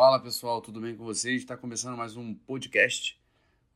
[0.00, 1.42] Fala pessoal, tudo bem com vocês?
[1.42, 3.20] Está começando mais um podcast,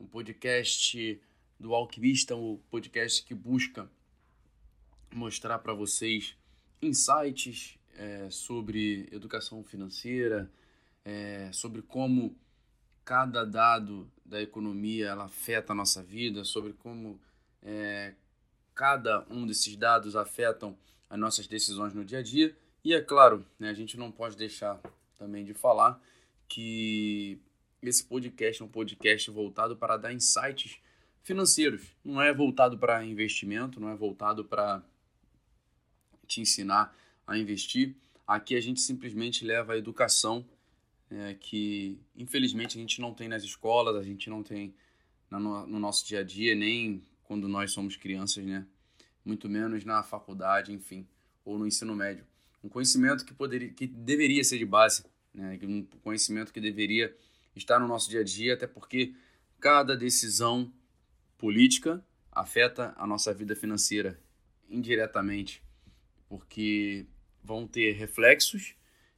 [0.00, 1.20] um podcast
[1.60, 3.86] do Alquimista, um podcast que busca
[5.12, 6.34] mostrar para vocês
[6.80, 10.50] insights é, sobre educação financeira,
[11.04, 12.34] é, sobre como
[13.04, 17.20] cada dado da economia ela afeta a nossa vida, sobre como
[17.62, 18.14] é,
[18.74, 20.74] cada um desses dados afetam
[21.10, 22.56] as nossas decisões no dia a dia.
[22.82, 24.80] E é claro, né, a gente não pode deixar
[25.18, 26.00] também de falar
[26.48, 27.38] que
[27.82, 30.78] esse podcast é um podcast voltado para dar insights
[31.22, 31.94] financeiros.
[32.04, 34.82] Não é voltado para investimento, não é voltado para
[36.26, 37.94] te ensinar a investir.
[38.26, 40.44] Aqui a gente simplesmente leva a educação
[41.10, 44.74] é, que infelizmente a gente não tem nas escolas, a gente não tem
[45.30, 48.66] no, no nosso dia a dia, nem quando nós somos crianças, né?
[49.24, 51.06] Muito menos na faculdade, enfim,
[51.44, 52.26] ou no ensino médio.
[52.62, 55.58] Um conhecimento que poderia, que deveria ser de base né?
[55.62, 57.14] um conhecimento que deveria
[57.56, 59.14] estar no nosso dia a dia, até porque
[59.60, 60.72] cada decisão
[61.38, 64.20] política afeta a nossa vida financeira
[64.68, 65.62] indiretamente,
[66.28, 67.06] porque
[67.42, 68.74] vão ter reflexos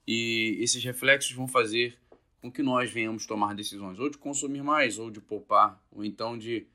[0.06, 1.98] e esses reflexos vão fazer
[2.40, 6.38] com que nós venhamos tomar decisões, ou de consumir mais, ou de poupar, ou então
[6.38, 6.66] de,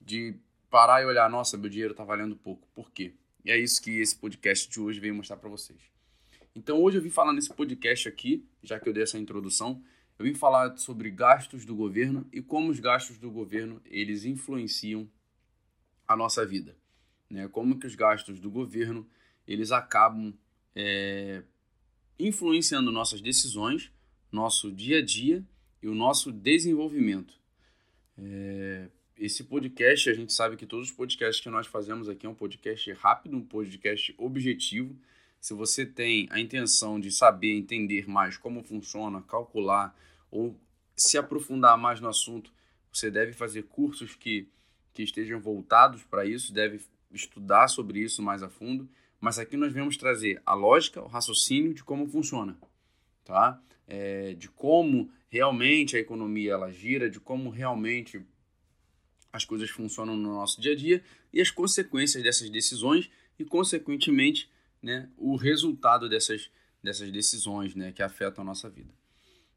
[0.00, 0.34] de
[0.70, 2.66] parar e olhar, nossa, meu dinheiro está valendo pouco.
[2.74, 3.14] Por quê?
[3.44, 5.91] E é isso que esse podcast de hoje veio mostrar para vocês.
[6.54, 9.82] Então hoje eu vim falar nesse podcast aqui, já que eu dei essa introdução,
[10.18, 15.08] eu vim falar sobre gastos do governo e como os gastos do governo eles influenciam
[16.06, 16.76] a nossa vida,
[17.30, 17.48] né?
[17.48, 19.08] Como que os gastos do governo
[19.48, 20.34] eles acabam
[20.76, 21.42] é,
[22.18, 23.90] influenciando nossas decisões,
[24.30, 25.42] nosso dia a dia
[25.82, 27.34] e o nosso desenvolvimento.
[28.18, 32.28] É, esse podcast, a gente sabe que todos os podcasts que nós fazemos aqui é
[32.28, 34.94] um podcast rápido, um podcast objetivo
[35.42, 39.92] se você tem a intenção de saber, entender mais como funciona, calcular
[40.30, 40.56] ou
[40.96, 42.52] se aprofundar mais no assunto,
[42.92, 44.48] você deve fazer cursos que,
[44.94, 48.88] que estejam voltados para isso, deve estudar sobre isso mais a fundo.
[49.20, 52.56] Mas aqui nós vamos trazer a lógica, o raciocínio de como funciona,
[53.24, 53.60] tá?
[53.88, 58.24] É, de como realmente a economia ela gira, de como realmente
[59.32, 61.02] as coisas funcionam no nosso dia a dia
[61.32, 64.48] e as consequências dessas decisões e, consequentemente,
[64.82, 66.50] né, o resultado dessas,
[66.82, 68.92] dessas decisões né, que afetam a nossa vida.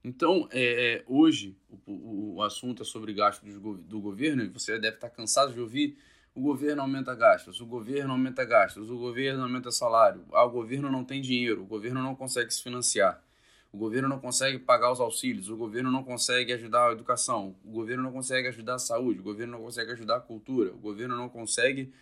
[0.04, 4.78] Então, é, é hoje, o, o, assunto é sobre gastos do, do governo, e você
[4.78, 5.98] deve estar cansado de ouvir
[6.36, 10.92] o governo aumenta gastos, o governo aumenta gastos, o governo aumenta salário, ah, o governo
[10.92, 13.24] não tem dinheiro, o governo não consegue se financiar,
[13.72, 17.72] o governo não consegue pagar os auxílios, o governo não consegue ajudar a educação, o
[17.72, 21.16] governo não consegue ajudar a saúde, o governo não consegue ajudar a cultura, o governo
[21.16, 21.94] não consegue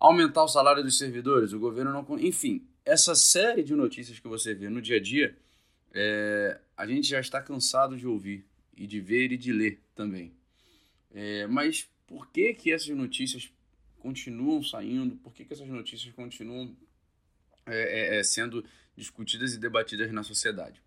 [0.00, 2.18] aumentar o salário dos servidores, o governo não.
[2.18, 5.36] Enfim, essa série de notícias que você vê no dia a dia,
[5.92, 8.44] é, a gente já está cansado de ouvir
[8.74, 10.32] e de ver e de ler também.
[11.12, 13.52] É, mas por que, que essas notícias
[13.98, 15.16] continuam saindo?
[15.16, 16.74] Por que, que essas notícias continuam
[17.66, 18.64] é, é, é sendo
[18.96, 20.82] discutidas e debatidas na sociedade?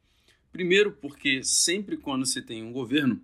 [0.51, 3.21] Primeiro, porque sempre quando você tem um governo,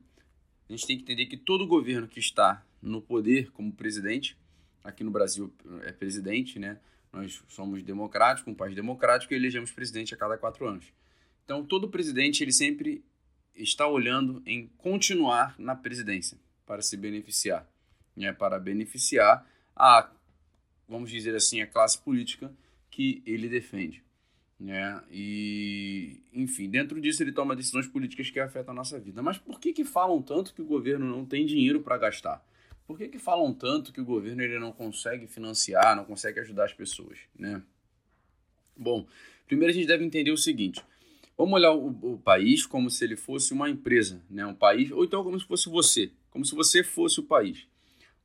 [0.67, 4.37] a gente tem que entender que todo governo que está no poder como presidente
[4.83, 5.53] aqui no Brasil
[5.83, 6.79] é presidente, né?
[7.11, 10.85] Nós somos democráticos, um país democrático e elegemos presidente a cada quatro anos.
[11.43, 13.03] Então, todo presidente ele sempre
[13.55, 17.67] está olhando em continuar na presidência para se beneficiar,
[18.15, 18.31] né?
[18.31, 19.45] Para beneficiar
[19.75, 20.09] a,
[20.87, 22.51] vamos dizer assim, a classe política
[22.91, 24.03] que ele defende.
[24.59, 25.01] Né?
[25.09, 29.21] E, enfim, dentro disso ele toma decisões políticas que afetam a nossa vida.
[29.21, 32.45] Mas por que, que falam tanto que o governo não tem dinheiro para gastar?
[32.89, 36.65] Por que, que falam tanto que o governo ele não consegue financiar, não consegue ajudar
[36.65, 37.61] as pessoas, né?
[38.75, 39.05] Bom,
[39.45, 40.83] primeiro a gente deve entender o seguinte:
[41.37, 44.43] vamos olhar o, o, país como se ele fosse uma empresa, né?
[44.43, 47.67] Um país, ou então como se fosse você, como se você fosse o país.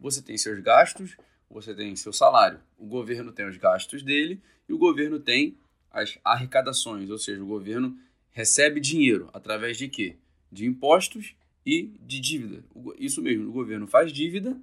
[0.01, 1.15] Você tem seus gastos,
[1.51, 2.59] você tem seu salário.
[2.79, 5.59] O governo tem os gastos dele e o governo tem
[5.91, 7.99] as arrecadações, ou seja, o governo
[8.31, 10.17] recebe dinheiro através de quê?
[10.51, 12.65] De impostos e de dívida.
[12.99, 14.61] Isso mesmo, o governo faz dívida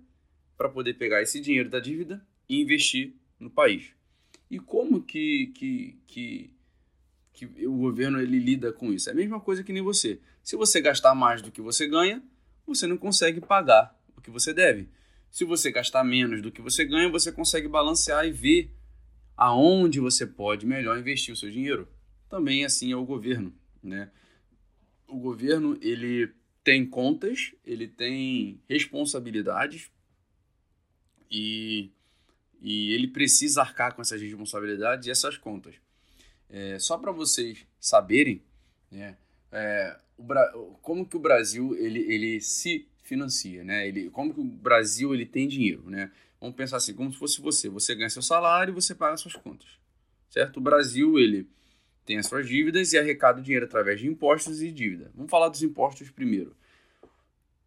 [0.58, 3.92] para poder pegar esse dinheiro da dívida e investir no país.
[4.50, 6.54] E como que, que, que,
[7.34, 9.10] que o governo ele lida com isso?
[9.10, 10.20] É a mesma coisa que nem você.
[10.44, 12.22] Se você gastar mais do que você ganha,
[12.66, 14.90] você não consegue pagar o que você deve.
[15.30, 18.76] Se você gastar menos do que você ganha, você consegue balancear e ver
[19.36, 21.88] aonde você pode melhor investir o seu dinheiro.
[22.30, 24.12] Também assim é o governo, né?
[25.08, 26.32] O governo ele
[26.64, 29.90] tem contas, ele tem responsabilidades
[31.30, 31.92] e,
[32.62, 35.76] e ele precisa arcar com essas responsabilidades e essas contas.
[36.50, 38.44] É, só para vocês saberem,
[38.92, 39.18] né,
[39.52, 43.88] é, o, como que o Brasil ele, ele se financia, né?
[43.88, 46.12] Ele, como que o Brasil ele tem dinheiro, né?
[46.40, 47.70] Vamos pensar assim, como se fosse você.
[47.70, 49.68] Você ganha seu salário e você paga suas contas,
[50.30, 50.58] certo?
[50.58, 51.48] O Brasil ele
[52.12, 55.10] tem as suas dívidas e arrecada dinheiro através de impostos e dívida.
[55.16, 56.54] Vamos falar dos impostos primeiro.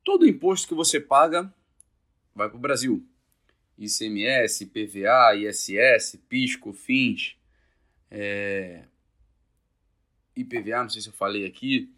[0.05, 1.51] Todo imposto que você paga
[2.35, 3.03] vai para o Brasil.
[3.79, 7.37] ICMS, PVA, ISS, PIS, COFINS,
[8.11, 8.85] é...
[10.37, 11.91] IPVA, não sei se eu falei aqui,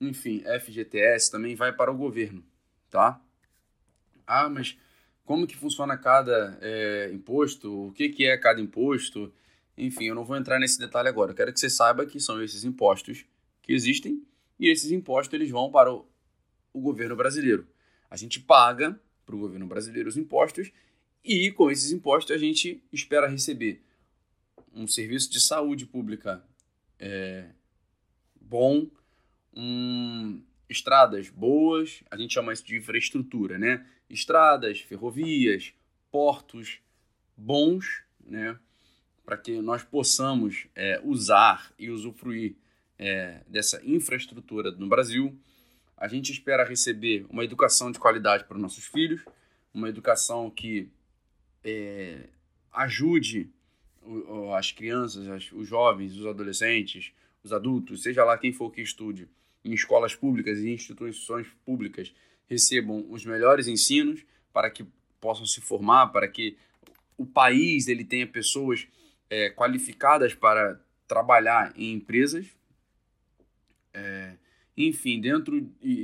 [0.00, 2.44] enfim, FGTS também vai para o governo,
[2.90, 3.20] tá?
[4.26, 4.76] Ah, mas
[5.24, 7.88] como que funciona cada é, imposto?
[7.88, 9.32] O que, que é cada imposto?
[9.76, 11.32] Enfim, eu não vou entrar nesse detalhe agora.
[11.32, 13.24] Eu quero que você saiba que são esses impostos
[13.62, 14.22] que existem
[14.58, 16.06] e esses impostos eles vão para o,
[16.72, 17.66] o governo brasileiro.
[18.10, 20.70] A gente paga para o governo brasileiro os impostos
[21.24, 23.82] e com esses impostos a gente espera receber
[24.74, 26.44] um serviço de saúde pública
[26.98, 27.46] é,
[28.40, 28.86] bom,
[29.54, 33.86] um, estradas boas, a gente chama isso de infraestrutura, né?
[34.08, 35.72] Estradas, ferrovias,
[36.10, 36.80] portos
[37.36, 38.58] bons, né?
[39.24, 42.54] Para que nós possamos é, usar e usufruir
[42.98, 45.36] é, dessa infraestrutura no Brasil.
[45.96, 49.24] A gente espera receber uma educação de qualidade para os nossos filhos,
[49.72, 50.88] uma educação que
[51.64, 52.28] é,
[52.72, 53.50] ajude
[54.56, 59.28] as crianças, os jovens, os adolescentes, os adultos, seja lá quem for que estude
[59.64, 62.12] em escolas públicas e instituições públicas,
[62.48, 64.84] recebam os melhores ensinos para que
[65.20, 66.56] possam se formar, para que
[67.16, 68.88] o país ele tenha pessoas
[69.32, 72.46] é, qualificadas para trabalhar em empresas.
[73.94, 74.34] É,
[74.76, 75.58] enfim, dentro,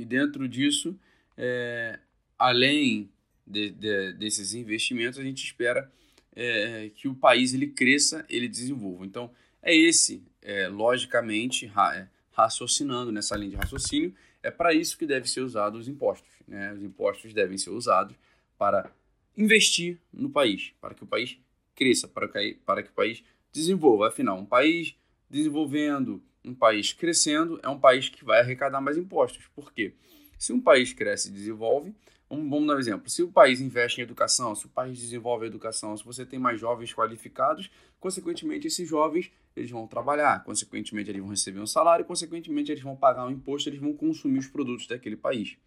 [0.07, 0.99] dentro disso,
[1.37, 1.99] é,
[2.39, 3.07] além
[3.45, 5.91] de, de, desses investimentos, a gente espera
[6.35, 9.05] é, que o país ele cresça, ele desenvolva.
[9.05, 9.29] Então,
[9.61, 14.11] é esse, é, logicamente, ra, é, raciocinando nessa linha de raciocínio,
[14.41, 16.31] é para isso que deve ser usado os impostos.
[16.47, 16.73] Né?
[16.73, 18.15] Os impostos devem ser usados
[18.57, 18.91] para
[19.37, 21.37] investir no país, para que o país
[21.79, 23.23] cresça, para que, para que o país
[23.53, 24.09] desenvolva.
[24.09, 24.95] Afinal, um país
[25.29, 29.47] desenvolvendo, um país crescendo, é um país que vai arrecadar mais impostos.
[29.55, 29.93] Por quê?
[30.37, 31.95] Se um país cresce e desenvolve,
[32.29, 33.09] vamos dar um exemplo.
[33.09, 36.37] Se o país investe em educação, se o país desenvolve a educação, se você tem
[36.37, 42.05] mais jovens qualificados, consequentemente esses jovens eles vão trabalhar, consequentemente eles vão receber um salário,
[42.05, 45.57] consequentemente eles vão pagar um imposto, eles vão consumir os produtos daquele país.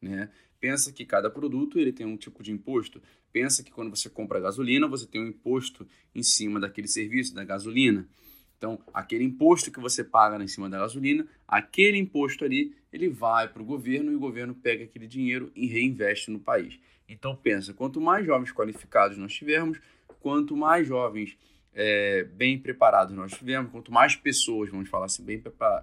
[0.00, 0.30] Né?
[0.60, 3.02] Pensa que cada produto ele tem um tipo de imposto.
[3.32, 7.44] Pensa que quando você compra gasolina, você tem um imposto em cima daquele serviço, da
[7.44, 8.08] gasolina.
[8.56, 13.48] Então, aquele imposto que você paga em cima da gasolina, aquele imposto ali, ele vai
[13.48, 16.78] para o governo e o governo pega aquele dinheiro e reinveste no país.
[17.08, 19.78] Então, pensa, quanto mais jovens qualificados nós tivermos,
[20.20, 21.36] quanto mais jovens
[21.74, 25.42] é, bem preparados nós tivermos, quanto mais pessoas, vamos falar assim, bem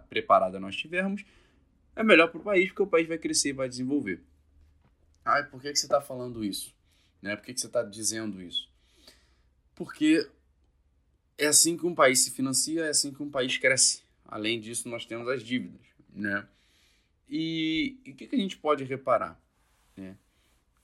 [0.09, 1.23] preparadas nós tivermos,
[1.95, 4.21] é melhor para o país, porque o país vai crescer e vai desenvolver.
[5.23, 6.73] Ah, por que, que você está falando isso?
[7.21, 7.35] Né?
[7.35, 8.69] Por que, que você está dizendo isso?
[9.75, 10.29] Porque
[11.37, 14.03] é assim que um país se financia, é assim que um país cresce.
[14.25, 15.81] Além disso, nós temos as dívidas.
[16.13, 16.45] Né?
[17.29, 19.39] E o que, que a gente pode reparar?
[19.95, 20.17] Né?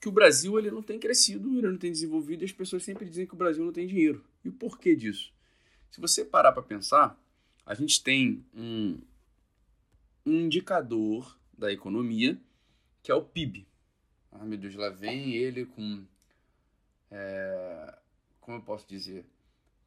[0.00, 3.04] Que o Brasil ele não tem crescido, ele não tem desenvolvido, e as pessoas sempre
[3.04, 4.24] dizem que o Brasil não tem dinheiro.
[4.44, 5.32] E o porquê disso?
[5.90, 7.20] Se você parar para pensar,
[7.66, 8.98] a gente tem um,
[10.24, 12.38] um indicador da economia
[13.02, 13.66] que é o PIB.
[14.32, 16.04] Ah, meu Deus, lá vem ele com.
[17.10, 17.98] É,
[18.40, 19.24] como eu posso dizer?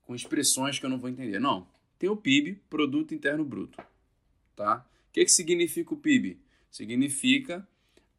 [0.06, 1.40] Com expressões que eu não vou entender.
[1.40, 1.68] Não.
[1.98, 3.82] Tem o PIB, Produto Interno Bruto.
[4.56, 4.86] Tá?
[5.10, 6.38] O que, que significa o PIB?
[6.70, 7.66] Significa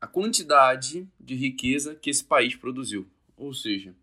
[0.00, 3.06] a quantidade de riqueza que esse país produziu.
[3.37, 3.94] Ou seja,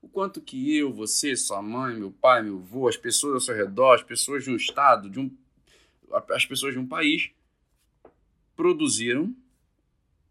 [0.00, 3.54] o quanto que eu, você, sua mãe, meu pai, meu avô, as pessoas ao seu
[3.54, 5.30] redor, as pessoas de um estado, de um,
[6.30, 7.30] as pessoas de um país
[8.60, 9.34] produziram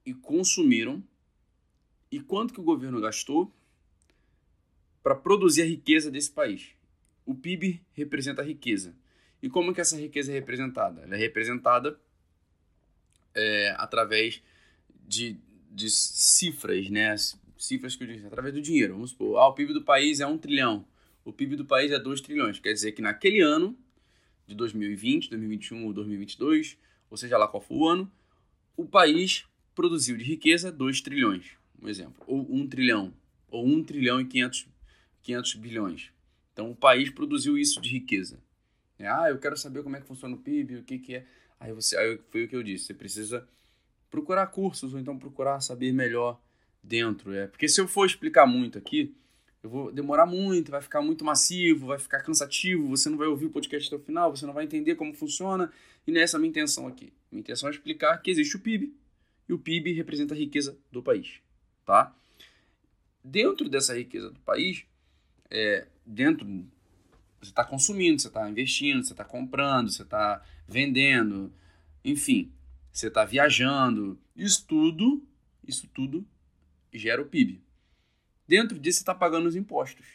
[0.06, 1.04] e consumiram
[2.12, 3.52] e quanto que o governo gastou
[5.02, 6.76] para produzir a riqueza desse país.
[7.26, 8.96] O PIB representa a riqueza.
[9.42, 11.02] E como que essa riqueza é representada?
[11.02, 12.00] Ela é representada
[13.34, 14.44] é, através
[15.08, 15.36] de,
[15.72, 17.16] de cifras, né?
[17.58, 18.94] cifras que eu disse, através do dinheiro.
[18.94, 20.86] Vamos supor, ah, o PIB do país é 1 trilhão,
[21.26, 22.60] o PIB do país é 2 trilhões.
[22.60, 23.76] Quer dizer que naquele ano,
[24.46, 26.78] de 2020, 2021 ou 2022,
[27.10, 28.12] ou seja lá qual for o ano,
[28.80, 29.44] o país
[29.76, 33.14] produziu de riqueza 2 trilhões, um exemplo, ou 1 trilhão,
[33.52, 34.68] ou 1 trilhão e 500,
[35.22, 36.12] 500 bilhões.
[36.54, 38.40] Então o país produziu isso de riqueza.
[38.98, 41.26] É, ah, eu quero saber como é que funciona o PIB, o que, que é.
[41.60, 43.46] Aí, você, aí foi o que eu disse, você precisa
[44.10, 46.40] procurar cursos ou então procurar saber melhor
[46.82, 47.34] dentro.
[47.34, 47.48] É.
[47.48, 49.14] Porque se eu for explicar muito aqui,
[49.62, 53.48] eu vou demorar muito, vai ficar muito massivo, vai ficar cansativo, você não vai ouvir
[53.48, 55.70] o podcast até o final, você não vai entender como funciona,
[56.08, 57.12] e nessa é a minha intenção aqui.
[57.32, 58.94] Minha intenção é explicar que existe o PIB
[59.48, 61.42] e o PIB representa a riqueza do país,
[61.86, 62.16] tá?
[63.24, 64.86] Dentro dessa riqueza do país,
[65.50, 66.46] é, dentro
[67.42, 71.54] você está consumindo, você está investindo, você está comprando, você está vendendo,
[72.04, 72.52] enfim,
[72.92, 74.20] você está viajando.
[74.36, 75.26] Isso tudo,
[75.66, 76.28] isso tudo
[76.94, 77.62] gera o PIB.
[78.48, 80.06] Dentro disso você está pagando os impostos.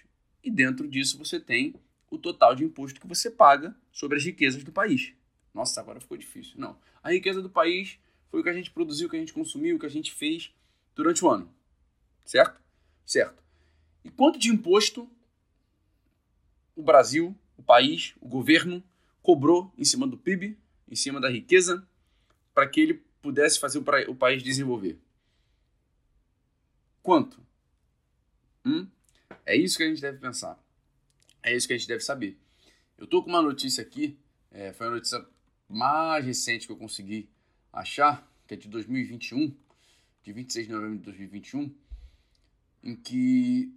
[0.43, 1.75] E dentro disso você tem
[2.11, 5.15] o total de imposto que você paga sobre as riquezas do país.
[5.55, 6.55] Nossa, agora ficou difícil.
[6.59, 6.77] Não.
[7.01, 9.77] A riqueza do país foi o que a gente produziu, o que a gente consumiu,
[9.77, 10.53] o que a gente fez
[10.95, 11.49] durante o ano.
[12.25, 12.61] Certo?
[13.07, 13.43] Certo.
[14.05, 15.09] E quanto de imposto
[16.75, 18.83] o Brasil, o país, o governo
[19.23, 20.59] cobrou em cima do PIB,
[20.89, 21.87] em cima da riqueza,
[22.53, 24.99] para que ele pudesse fazer o país desenvolver?
[27.03, 27.41] Quanto?
[28.65, 28.89] Hum?
[29.47, 30.59] É isso que a gente deve pensar.
[31.43, 32.37] É isso que a gente deve saber.
[32.99, 34.19] Eu tô com uma notícia aqui,
[34.51, 35.25] é, foi a notícia
[35.69, 37.29] mais recente que eu consegui
[37.73, 39.55] achar, que é de 2021,
[40.23, 41.75] de 26 de novembro de 2021,
[42.83, 43.73] em que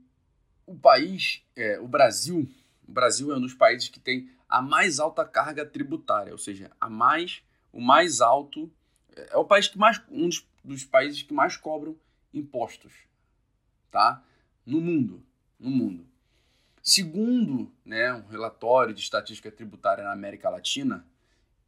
[0.65, 2.49] o país, é, o Brasil,
[2.87, 6.71] o Brasil é um dos países que tem a mais alta carga tributária, ou seja,
[6.79, 7.41] a mais,
[7.71, 8.71] o mais alto,
[9.15, 11.95] é, é o país que mais, um dos, dos países que mais cobram
[12.33, 12.93] impostos,
[13.89, 14.23] tá?
[14.65, 15.23] No mundo,
[15.59, 16.05] no mundo.
[16.81, 21.05] Segundo né, um relatório de estatística tributária na América Latina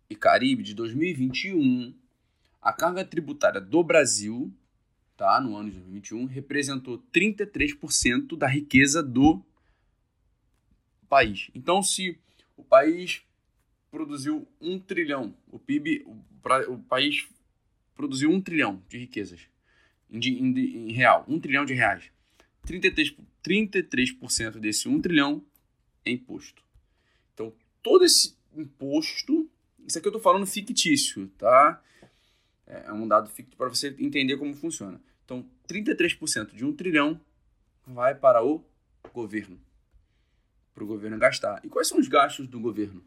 [0.10, 1.94] e Caribe de 2021,
[2.62, 4.52] a carga tributária do Brasil,
[5.16, 9.44] tá, no ano de 2021, representou 33% da riqueza do
[11.08, 11.52] país.
[11.54, 12.18] Então, se
[12.58, 13.22] o país
[13.92, 17.28] produziu um trilhão, o PIB, o, o país
[17.96, 19.42] produziu um trilhão de riquezas
[20.10, 22.12] em, em, em real, um trilhão de reais.
[22.66, 25.44] 33%, 33% desse 1 trilhão
[26.04, 26.64] é imposto.
[27.34, 29.50] Então, todo esse imposto,
[29.90, 31.82] isso aqui eu estou falando fictício, tá?
[32.66, 35.02] É um dado fictício para você entender como funciona.
[35.26, 37.20] Então, 33% de 1 trilhão
[37.86, 38.64] vai para o
[39.14, 39.60] governo,
[40.74, 41.60] para o governo gastar.
[41.64, 43.04] E quais são os gastos do governo?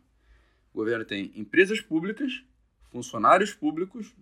[0.72, 2.42] O governo tem empresas públicas,
[2.90, 4.12] funcionários públicos,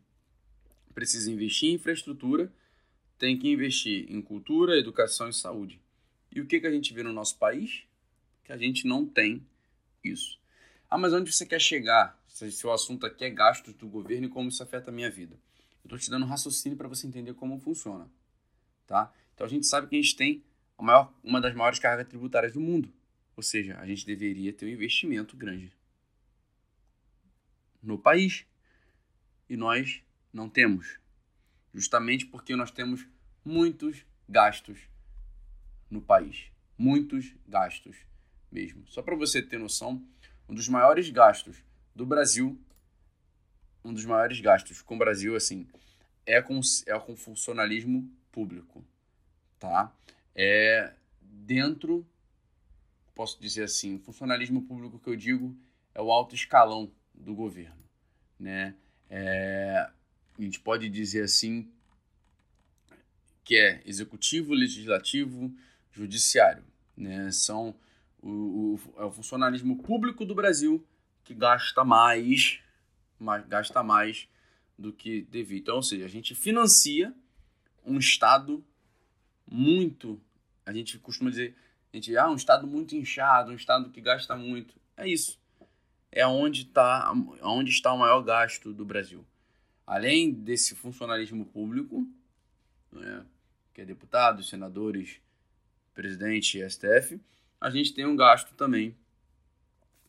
[0.95, 2.53] precisa investir em infraestrutura
[3.21, 5.79] tem que investir em cultura, educação e saúde.
[6.35, 7.85] E o que, que a gente vê no nosso país?
[8.43, 9.47] Que a gente não tem
[10.03, 10.41] isso.
[10.89, 12.19] Ah, mas onde você quer chegar?
[12.31, 15.35] Se o assunto aqui é gastos do governo e como isso afeta a minha vida.
[15.83, 18.09] Eu estou te dando um raciocínio para você entender como funciona.
[18.87, 19.13] Tá?
[19.35, 20.43] Então a gente sabe que a gente tem
[20.79, 22.93] a maior, uma das maiores cargas tributárias do mundo.
[23.37, 25.73] Ou seja, a gente deveria ter um investimento grande
[27.83, 28.47] no país.
[29.49, 30.99] E nós não temos
[31.75, 33.07] justamente porque nós temos
[33.45, 34.79] muitos gastos
[35.91, 36.51] no país.
[36.79, 37.97] Muitos gastos
[38.51, 38.87] mesmo.
[38.87, 40.03] Só para você ter noção,
[40.49, 41.63] um dos maiores gastos
[42.01, 42.59] do Brasil,
[43.85, 45.69] um dos maiores gastos com o Brasil, assim,
[46.25, 48.83] é com, é com funcionalismo público,
[49.59, 49.95] tá?
[50.35, 52.07] É dentro,
[53.15, 55.55] posso dizer assim, funcionalismo público que eu digo
[55.95, 57.85] é o alto escalão do governo,
[58.39, 58.75] né?
[59.11, 59.87] É,
[60.39, 61.71] a gente pode dizer assim,
[63.45, 65.55] que é executivo, legislativo,
[65.93, 66.65] judiciário.
[66.97, 67.31] Né?
[67.31, 67.75] São
[68.23, 70.83] o, o, é o funcionalismo público do Brasil
[71.25, 72.61] que gasta mais,
[73.19, 74.29] mais, gasta mais
[74.79, 75.59] do que devia.
[75.59, 77.15] Então, ou seja, a gente financia
[77.85, 78.65] um Estado
[79.47, 80.21] muito,
[80.65, 81.57] a gente costuma dizer,
[81.93, 84.75] a gente, ah, um Estado muito inchado, um Estado que gasta muito.
[84.97, 85.39] É isso.
[86.13, 87.13] É onde, tá,
[87.43, 89.25] onde está o maior gasto do Brasil
[89.91, 92.07] além desse funcionalismo público,
[92.93, 93.27] né,
[93.75, 95.21] que é deputados, senadores,
[95.93, 97.21] presidente e STF,
[97.61, 98.95] a gente tem um gasto também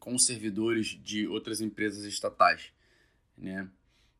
[0.01, 2.73] com servidores de outras empresas estatais,
[3.37, 3.69] né?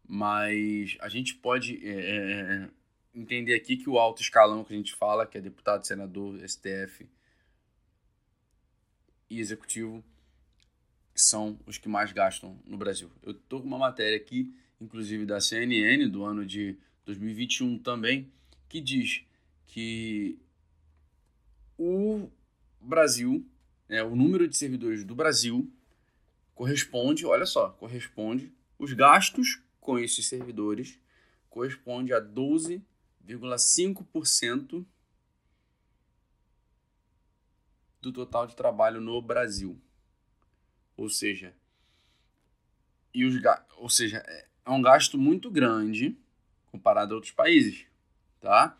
[0.07, 2.69] Mas a gente pode é, é, é
[3.13, 7.09] entender aqui que o alto escalão que a gente fala, que é deputado, senador, STF
[9.29, 10.01] e executivo,
[11.13, 13.11] são os que mais gastam no Brasil.
[13.21, 18.31] Eu tô com uma matéria aqui inclusive da CNN, do ano de 2021 também,
[18.67, 19.23] que diz
[19.67, 20.37] que
[21.77, 22.27] o
[22.79, 23.45] Brasil,
[23.91, 25.69] né, o número de servidores do Brasil
[26.55, 30.97] corresponde, olha só, corresponde, os gastos com esses servidores
[31.49, 34.85] corresponde a 12,5%
[37.99, 39.77] do total de trabalho no Brasil.
[40.95, 41.53] Ou seja,
[43.13, 43.35] e os,
[43.75, 46.17] ou seja, é, é um gasto muito grande
[46.71, 47.85] comparado a outros países,
[48.39, 48.77] tá?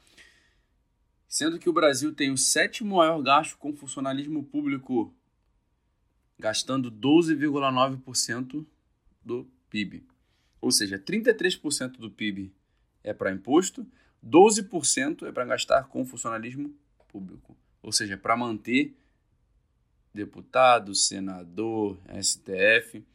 [1.31, 5.15] Sendo que o Brasil tem o sétimo maior gasto com funcionalismo público,
[6.37, 8.65] gastando 12,9%
[9.23, 10.03] do PIB.
[10.59, 12.53] Ou seja, 33% do PIB
[13.01, 13.87] é para imposto,
[14.21, 16.75] 12% é para gastar com funcionalismo
[17.07, 17.55] público.
[17.81, 18.93] Ou seja, para manter
[20.13, 23.05] deputado, senador, STF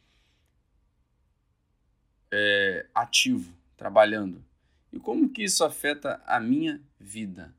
[2.31, 4.43] é, ativo, trabalhando.
[4.91, 7.55] E como que isso afeta a minha vida?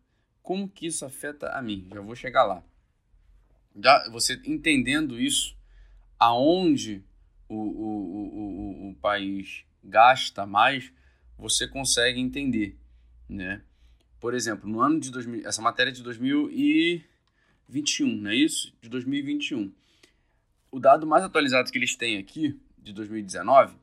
[0.48, 1.86] Como que isso afeta a mim?
[1.92, 2.64] Já vou chegar lá.
[3.78, 5.54] Já você entendendo isso,
[6.18, 7.04] aonde
[7.46, 10.90] o, o, o, o, país gasta mais,
[11.36, 12.78] você consegue entender,
[13.28, 13.60] né?
[14.18, 18.74] Por exemplo, no ano de 2000, essa matéria é de 2021, não é isso?
[18.80, 19.70] De 2021.
[20.70, 23.76] O dado mais atualizado que eles têm aqui, de 2019,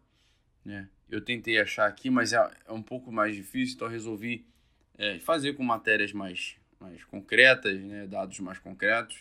[0.66, 0.90] né?
[1.08, 4.48] Eu tentei achar aqui, mas é, é um pouco mais difícil, então resolvi
[4.98, 8.08] é, fazer com matérias mais, mais concretas, né?
[8.08, 9.18] dados mais concretos,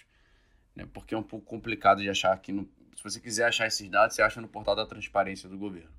[0.75, 0.87] né?
[0.93, 4.16] porque é um pouco complicado de achar aqui no, se você quiser achar esses dados,
[4.16, 5.93] você acha no portal da transparência do governo.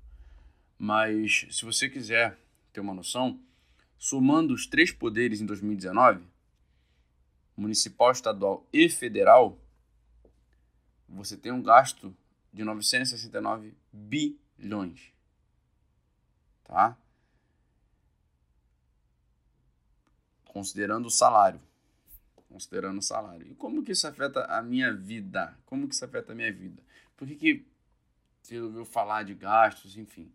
[0.78, 2.38] Mas se você quiser
[2.72, 3.40] ter uma noção,
[3.98, 6.24] somando os três poderes em 2019,
[7.56, 9.58] municipal, estadual e federal,
[11.08, 12.14] você tem um gasto
[12.52, 15.12] de 969 bilhões.
[16.64, 16.96] Tá?
[20.56, 21.60] Considerando o salário
[22.48, 23.46] considerando o salário.
[23.50, 25.54] E como que isso afeta a minha vida?
[25.66, 26.82] Como que isso afeta a minha vida?
[27.16, 27.66] Por que, que
[28.40, 30.30] você resolveu falar de gastos, enfim?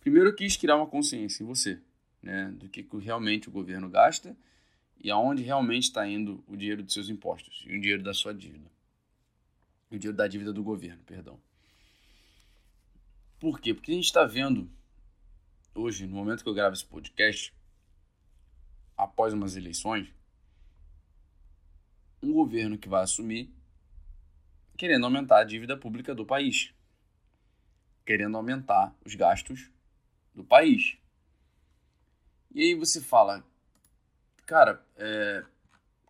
[0.00, 1.78] Primeiro eu quis criar uma consciência em você,
[2.20, 4.36] né, do que, que realmente o governo gasta
[4.98, 8.34] e aonde realmente está indo o dinheiro dos seus impostos e o dinheiro da sua
[8.34, 8.68] dívida.
[9.90, 11.38] O dinheiro da dívida do governo, perdão.
[13.38, 13.74] Por quê?
[13.74, 14.68] Porque a gente está vendo
[15.74, 17.52] hoje, no momento que eu gravo esse podcast,
[19.02, 20.12] após umas eleições,
[22.22, 23.52] um governo que vai assumir
[24.76, 26.72] querendo aumentar a dívida pública do país,
[28.04, 29.70] querendo aumentar os gastos
[30.34, 30.96] do país.
[32.54, 33.44] E aí você fala,
[34.46, 35.44] cara, é,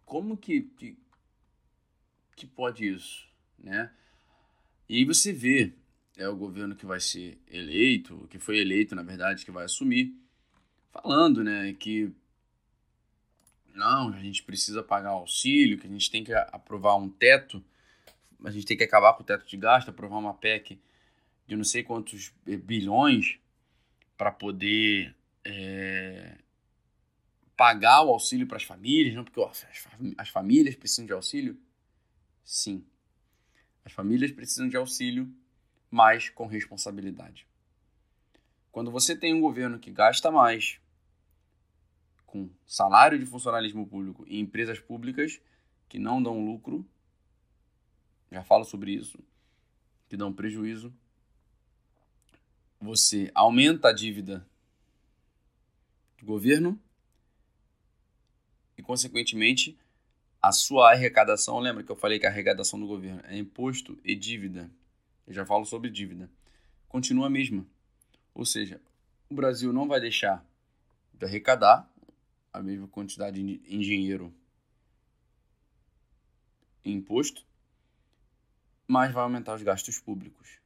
[0.05, 0.97] como que, que,
[2.37, 3.93] que pode isso, né?
[4.89, 5.75] E aí você vê
[6.17, 10.15] é o governo que vai ser eleito, que foi eleito, na verdade, que vai assumir,
[10.93, 12.13] falando, né, que
[13.81, 17.65] não, a gente precisa pagar auxílio, que a gente tem que aprovar um teto,
[18.45, 20.79] a gente tem que acabar com o teto de gasto, aprovar uma PEC
[21.47, 23.39] de não sei quantos bilhões
[24.17, 25.15] para poder
[25.45, 26.37] é,
[27.57, 29.67] pagar o auxílio para as famílias, não porque ó, as,
[30.19, 31.59] as famílias precisam de auxílio?
[32.45, 32.85] Sim,
[33.85, 35.33] as famílias precisam de auxílio,
[35.91, 37.47] mas com responsabilidade.
[38.71, 40.79] Quando você tem um governo que gasta mais,
[42.31, 45.41] com salário de funcionalismo público e empresas públicas
[45.89, 46.87] que não dão lucro,
[48.31, 49.19] já falo sobre isso,
[50.09, 50.95] que dão prejuízo.
[52.81, 54.47] Você aumenta a dívida
[56.19, 56.81] do governo
[58.79, 59.77] e, consequentemente,
[60.41, 61.59] a sua arrecadação.
[61.59, 64.71] Lembra que eu falei que a arrecadação do governo é imposto e dívida?
[65.27, 66.31] Eu já falo sobre dívida.
[66.89, 67.67] Continua a mesma.
[68.33, 68.81] Ou seja,
[69.29, 70.45] o Brasil não vai deixar
[71.13, 71.91] de arrecadar
[72.53, 74.33] a mesma quantidade em dinheiro
[76.85, 77.45] em imposto,
[78.87, 80.59] mas vai aumentar os gastos públicos.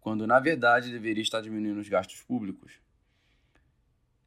[0.00, 2.72] Quando na verdade deveria estar diminuindo os gastos públicos.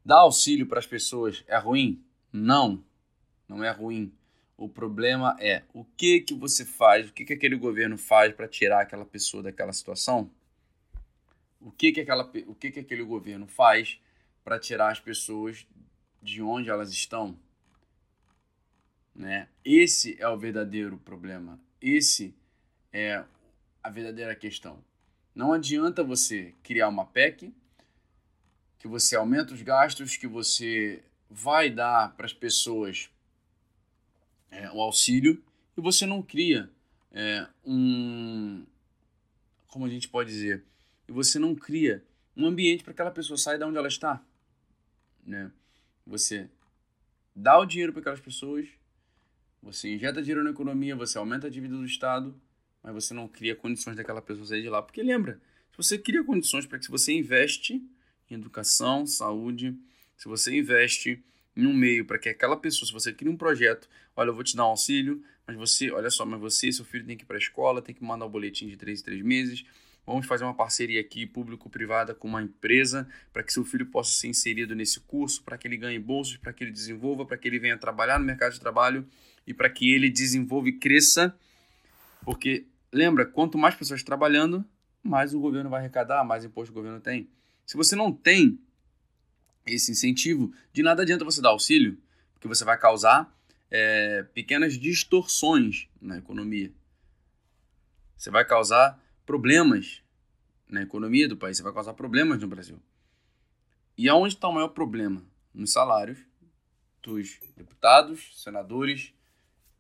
[0.06, 2.04] Dar auxílio para as pessoas é ruim?
[2.32, 2.84] Não,
[3.48, 4.12] não é ruim.
[4.58, 8.48] O problema é o que que você faz, o que que aquele governo faz para
[8.48, 10.30] tirar aquela pessoa daquela situação?
[11.60, 14.00] O que que aquela, o que que aquele governo faz
[14.44, 15.66] para tirar as pessoas
[16.24, 17.38] de onde elas estão.
[19.14, 19.50] Né?
[19.64, 21.60] Esse é o verdadeiro problema.
[21.82, 22.34] Esse
[22.92, 23.24] é
[23.84, 24.84] a verdadeira questão.
[25.36, 27.54] Não adianta você criar uma PEC
[28.80, 33.10] que você aumenta os gastos, que você vai dar para as pessoas
[34.50, 35.44] é, o auxílio
[35.76, 36.70] e você não cria
[37.12, 38.66] é, um.
[39.68, 40.64] Como a gente pode dizer?
[41.08, 42.04] E você não cria
[42.36, 44.22] um ambiente para aquela pessoa sair de onde ela está.
[45.26, 45.52] Né?
[46.06, 46.50] Você
[47.36, 48.68] dá o dinheiro para aquelas pessoas,
[49.62, 52.36] você injeta dinheiro na economia, você aumenta a dívida do Estado,
[52.84, 54.82] mas você não cria condições daquela pessoa sair de lá.
[54.82, 55.40] Porque lembra,
[55.72, 57.82] se você cria condições para que se você investe
[58.30, 59.76] em educação, saúde,
[60.18, 61.24] se você investe
[61.56, 64.44] em um meio para que aquela pessoa, se você cria um projeto, olha, eu vou
[64.44, 67.26] te dar um auxílio, mas você, olha só, mas você, seu filho tem que ir
[67.26, 69.66] para a escola, tem que mandar o um boletim de 3 em 3 meses,
[70.06, 74.28] Vamos fazer uma parceria aqui público-privada com uma empresa para que seu filho possa ser
[74.28, 77.58] inserido nesse curso, para que ele ganhe bolsas, para que ele desenvolva, para que ele
[77.58, 79.08] venha trabalhar no mercado de trabalho
[79.48, 81.34] e para que ele desenvolva e cresça.
[82.26, 84.66] Porque lembra, quanto mais pessoas trabalhando,
[85.02, 87.30] mais o governo vai arrecadar, mais imposto o governo tem.
[87.66, 88.60] Se você não tem
[89.66, 91.98] esse incentivo, de nada adianta você dar auxílio,
[92.34, 93.34] porque você vai causar
[93.72, 96.72] é, pequenas distorções na economia.
[98.18, 100.02] Você vai causar problemas
[100.68, 102.80] na economia do país, você vai causar problemas no Brasil.
[103.98, 105.24] E aonde está o maior problema?
[105.54, 106.18] Nos salários
[107.02, 109.14] dos deputados, senadores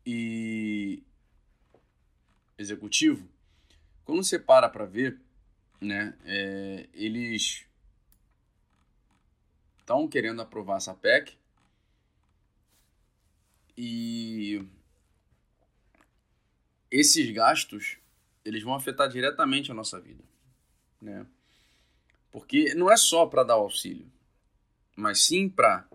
[0.05, 1.01] e
[2.57, 3.27] executivo.
[4.03, 5.19] Quando você para para ver,
[5.79, 7.65] né, é, eles
[9.79, 11.37] estão querendo aprovar essa PEC
[13.77, 14.65] e
[16.91, 17.97] esses gastos
[18.43, 20.23] eles vão afetar diretamente a nossa vida,
[21.01, 21.25] né?
[22.31, 24.11] Porque não é só para dar auxílio,
[24.95, 25.87] mas sim para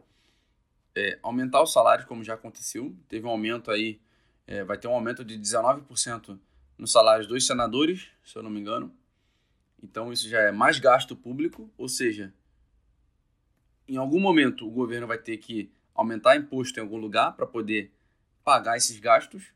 [0.94, 2.94] é, aumentar os salários, como já aconteceu.
[3.08, 4.00] Teve um aumento aí,
[4.46, 6.38] é, vai ter um aumento de 19%
[6.76, 8.94] nos salários dos senadores, se eu não me engano.
[9.82, 12.32] Então isso já é mais gasto público, ou seja,
[13.86, 17.92] em algum momento o governo vai ter que aumentar imposto em algum lugar para poder
[18.44, 19.52] pagar esses gastos,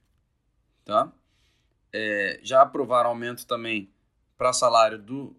[0.85, 1.13] tá?
[1.93, 3.89] É, já aprovaram aumento também
[4.37, 5.37] para salário do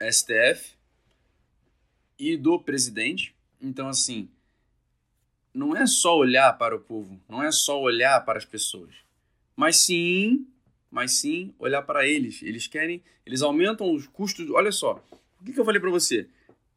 [0.00, 0.74] STF
[2.18, 3.34] e do presidente.
[3.60, 4.28] Então, assim,
[5.52, 8.92] não é só olhar para o povo, não é só olhar para as pessoas,
[9.54, 10.46] mas sim,
[10.90, 12.42] mas sim olhar para eles.
[12.42, 14.50] Eles querem, eles aumentam os custos.
[14.50, 15.04] Olha só,
[15.40, 16.28] o que, que eu falei para você?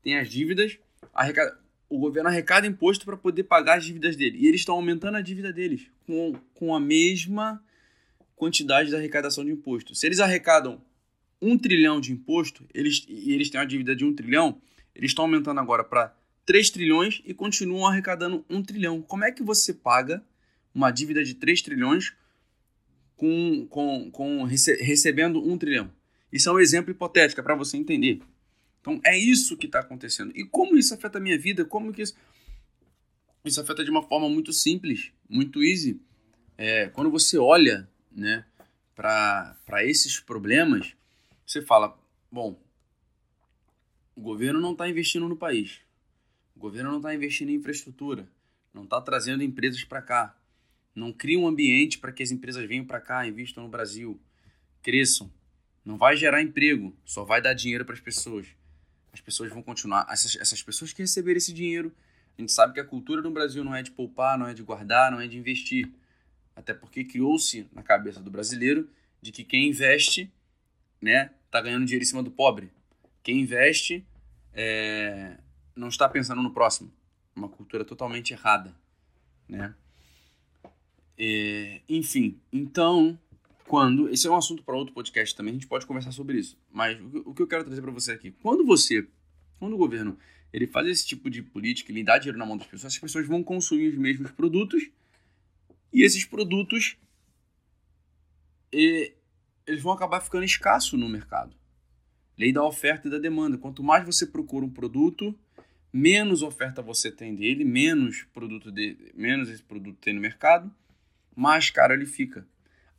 [0.03, 0.77] Tem as dívidas,
[1.13, 4.37] arrecada, o governo arrecada imposto para poder pagar as dívidas dele.
[4.39, 7.63] E eles estão aumentando a dívida deles com, com a mesma
[8.37, 9.93] quantidade da arrecadação de imposto.
[9.95, 10.81] Se eles arrecadam
[11.41, 14.61] um trilhão de imposto, eles, e eles têm uma dívida de um trilhão,
[14.95, 19.01] eles estão aumentando agora para 3 trilhões e continuam arrecadando um trilhão.
[19.01, 20.23] Como é que você paga
[20.73, 22.13] uma dívida de 3 trilhões
[23.15, 25.91] com, com, com rece, recebendo um trilhão?
[26.31, 28.21] Isso é um exemplo hipotético, é para você entender.
[28.79, 30.31] Então é isso que está acontecendo.
[30.35, 31.65] E como isso afeta a minha vida?
[31.65, 32.15] Como que isso.
[33.43, 35.99] Isso afeta de uma forma muito simples, muito easy.
[36.57, 38.43] É, quando você olha né,
[38.95, 40.93] para esses problemas,
[41.45, 41.97] você fala:
[42.31, 42.59] bom,
[44.15, 45.79] o governo não está investindo no país,
[46.55, 48.27] o governo não está investindo em infraestrutura,
[48.73, 50.35] não está trazendo empresas para cá,
[50.95, 54.19] não cria um ambiente para que as empresas venham para cá, investam no Brasil,
[54.81, 55.31] cresçam.
[55.85, 58.47] Não vai gerar emprego, só vai dar dinheiro para as pessoas
[59.17, 60.07] as pessoas vão continuar.
[60.09, 61.91] Essas, essas pessoas que receberem esse dinheiro,
[62.37, 64.61] a gente sabe que a cultura no Brasil não é de poupar, não é de
[64.61, 65.89] guardar, não é de investir.
[66.57, 68.89] Até porque criou-se na cabeça do brasileiro
[69.21, 70.31] de que quem investe,
[70.99, 72.71] né, tá ganhando dinheiro em cima do pobre.
[73.21, 74.03] Quem investe
[74.53, 75.37] é,
[75.75, 76.91] não está pensando no próximo.
[77.35, 78.75] Uma cultura totalmente errada,
[79.47, 79.75] né?
[81.15, 83.19] É, enfim, então
[83.67, 84.09] quando.
[84.09, 86.57] Esse é um assunto para outro podcast também, a gente pode conversar sobre isso.
[86.71, 89.07] Mas o que eu quero trazer para você aqui, quando você,
[89.59, 90.17] quando o governo
[90.51, 93.27] ele faz esse tipo de política, ele dá dinheiro na mão das pessoas, as pessoas
[93.27, 94.89] vão consumir os mesmos produtos
[95.97, 96.95] e esses produtos
[98.71, 99.11] e,
[99.65, 101.55] eles vão acabar ficando escassos no mercado.
[102.37, 103.57] Lei da oferta e da demanda.
[103.57, 105.35] Quanto mais você procura um produto,
[105.91, 110.71] menos oferta você tem dele, menos produto de, menos esse produto tem no mercado,
[111.35, 112.47] mais caro ele fica.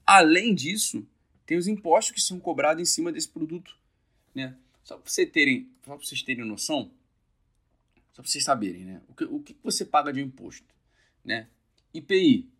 [0.04, 1.06] Além disso,
[1.46, 3.78] tem os impostos que são cobrados em cima desse produto.
[4.34, 4.56] Né?
[4.82, 6.90] Só para você terem, só para vocês terem noção,
[8.12, 9.02] só para vocês saberem, né?
[9.06, 10.66] O que, o que você paga de imposto?
[11.24, 11.46] Né?
[11.94, 12.58] IPI.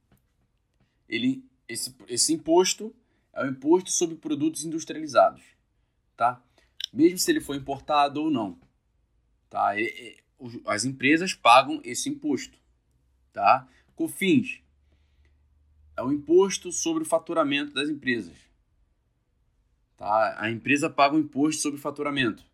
[1.09, 2.95] Ele, esse, esse imposto
[3.33, 5.43] é o imposto sobre produtos industrializados.
[6.17, 6.43] Tá?
[6.93, 8.59] Mesmo se ele for importado ou não.
[9.49, 9.73] Tá?
[10.67, 12.59] As empresas pagam esse imposto.
[13.33, 13.67] Tá?
[13.95, 14.61] COFINS
[15.97, 18.37] é o imposto sobre o faturamento das empresas.
[19.97, 20.41] Tá?
[20.41, 22.45] A empresa paga o imposto sobre o faturamento.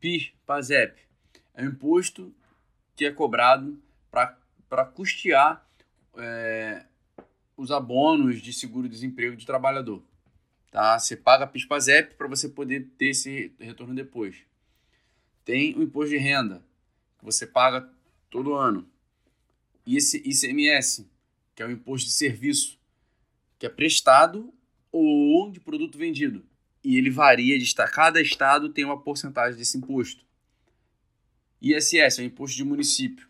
[0.00, 1.00] PIS, PASEP,
[1.54, 2.34] é o imposto
[2.96, 5.64] que é cobrado para custear
[6.16, 6.84] é,
[7.60, 10.02] os abonos de seguro-desemprego de trabalhador.
[10.70, 10.98] Tá?
[10.98, 14.38] Você paga PIS, PASEP para você poder ter esse retorno depois.
[15.44, 16.64] Tem o imposto de renda,
[17.18, 17.86] que você paga
[18.30, 18.88] todo ano.
[19.84, 21.06] E esse ICMS,
[21.54, 22.78] que é o imposto de serviço,
[23.58, 24.54] que é prestado
[24.90, 26.42] ou de produto vendido.
[26.82, 27.74] E ele varia de.
[27.74, 30.24] Cada estado tem uma porcentagem desse imposto.
[31.60, 33.28] ISS é o imposto de município.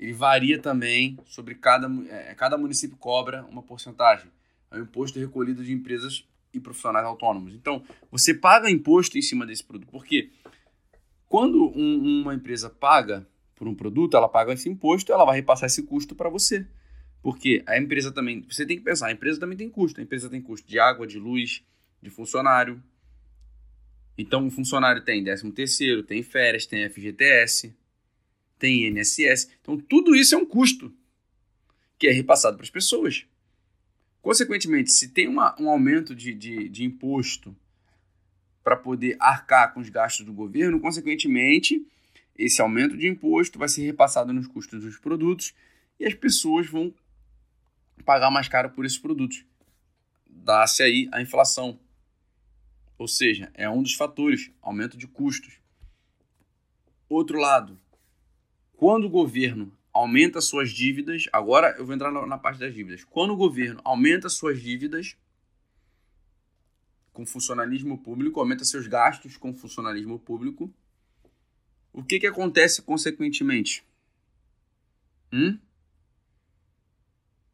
[0.00, 4.30] Ele varia também sobre cada, é, cada município cobra uma porcentagem.
[4.70, 7.52] É o imposto recolhido de empresas e profissionais autônomos.
[7.52, 9.90] Então, você paga imposto em cima desse produto.
[9.90, 10.30] Porque
[11.28, 15.66] quando um, uma empresa paga por um produto, ela paga esse imposto, ela vai repassar
[15.66, 16.66] esse custo para você.
[17.22, 20.00] Porque a empresa também, você tem que pensar, a empresa também tem custo.
[20.00, 21.62] A empresa tem custo de água, de luz,
[22.00, 22.82] de funcionário.
[24.16, 27.74] Então, o funcionário tem 13 terceiro, tem férias, tem FGTS,
[28.60, 29.50] tem INSS.
[29.60, 30.94] Então, tudo isso é um custo
[31.98, 33.26] que é repassado para as pessoas.
[34.22, 37.56] Consequentemente, se tem uma, um aumento de, de, de imposto
[38.62, 41.84] para poder arcar com os gastos do governo, consequentemente,
[42.36, 45.54] esse aumento de imposto vai ser repassado nos custos dos produtos
[45.98, 46.94] e as pessoas vão
[48.04, 49.44] pagar mais caro por esses produtos.
[50.26, 51.78] Dá-se aí a inflação.
[52.98, 55.58] Ou seja, é um dos fatores, aumento de custos.
[57.08, 57.78] Outro lado,
[58.80, 63.04] quando o governo aumenta suas dívidas, agora eu vou entrar na, parte das dívidas.
[63.04, 65.18] Quando o governo aumenta suas dívidas
[67.12, 70.72] com funcionalismo público, aumenta seus gastos com funcionalismo público,
[71.92, 73.84] o que, que acontece consequentemente?
[75.30, 75.58] Hum?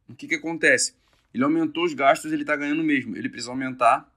[0.08, 0.94] O que, que acontece?
[1.34, 3.16] Ele aumentou os gastos, ele está ganhando mesmo.
[3.16, 4.08] Ele precisa aumentar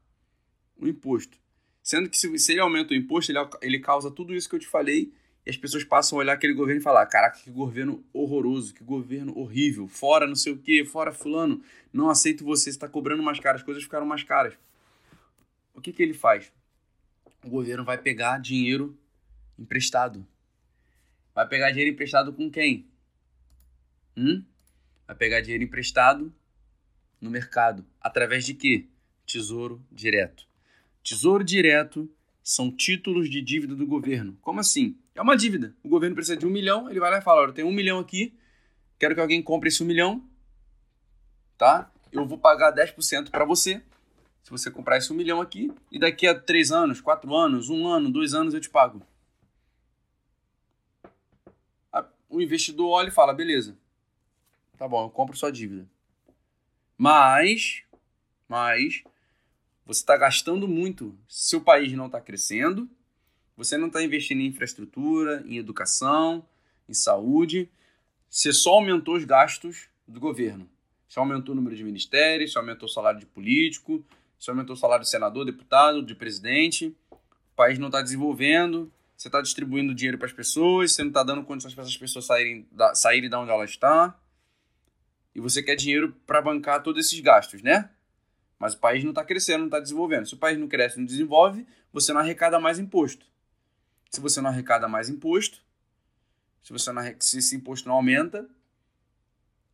[0.77, 1.39] o imposto.
[1.81, 4.59] Sendo que se, se ele aumenta o imposto, ele, ele causa tudo isso que eu
[4.59, 5.11] te falei
[5.45, 8.83] e as pessoas passam a olhar aquele governo e falar: caraca, que governo horroroso, que
[8.83, 13.23] governo horrível, fora não sei o que, fora Fulano, não aceito você, você está cobrando
[13.23, 14.53] mais caro, as coisas ficaram mais caras.
[15.73, 16.51] O que, que ele faz?
[17.43, 18.97] O governo vai pegar dinheiro
[19.57, 20.25] emprestado.
[21.33, 22.85] Vai pegar dinheiro emprestado com quem?
[24.15, 24.43] Hum?
[25.07, 26.33] Vai pegar dinheiro emprestado
[27.21, 27.85] no mercado.
[28.01, 28.87] Através de quê?
[29.25, 30.45] Tesouro direto.
[31.01, 32.11] Tesouro direto
[32.43, 34.37] são títulos de dívida do governo.
[34.41, 34.97] Como assim?
[35.19, 35.75] É uma dívida.
[35.83, 37.73] O governo precisa de um milhão, ele vai lá e fala: Olha, eu tenho um
[37.73, 38.33] milhão aqui,
[38.97, 40.25] quero que alguém compre esse um milhão,
[41.57, 41.91] tá?
[42.09, 43.83] Eu vou pagar 10% para você,
[44.41, 47.85] se você comprar esse um milhão aqui, e daqui a três anos, quatro anos, um
[47.85, 49.05] ano, dois anos eu te pago.
[52.29, 53.77] O investidor olha e fala: beleza,
[54.77, 55.85] tá bom, eu compro sua dívida.
[56.97, 57.83] Mas,
[58.47, 59.03] mas,
[59.85, 61.13] você está gastando muito.
[61.27, 62.89] Seu país não está crescendo,
[63.59, 66.45] você não está investindo em infraestrutura, em educação,
[66.87, 67.69] em saúde.
[68.29, 70.65] Você só aumentou os gastos do governo.
[71.05, 74.01] Você aumentou o número de ministérios, você aumentou o salário de político,
[74.39, 76.95] você aumentou o salário de senador, deputado, de presidente.
[77.11, 77.17] O
[77.57, 81.43] país não está desenvolvendo, você está distribuindo dinheiro para as pessoas, você não está dando
[81.43, 84.13] condições para essas pessoas saírem da, saírem da onde elas estão.
[85.35, 87.89] E você quer dinheiro para bancar todos esses gastos, né?
[88.57, 90.27] Mas o país não está crescendo, não está desenvolvendo.
[90.27, 93.28] Se o país não cresce, não desenvolve, você não arrecada mais imposto.
[94.09, 95.61] Se você não arrecada mais imposto,
[96.61, 98.49] se, você não, se esse imposto não aumenta,